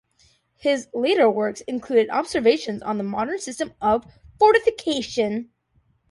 His 0.57 0.87
later 0.95 1.29
works 1.29 1.61
included 1.61 2.09
"Observations 2.09 2.81
on 2.81 2.97
the 2.97 3.03
Modern 3.03 3.37
System 3.37 3.75
of 3.79 4.03
Fortification". 4.39 5.51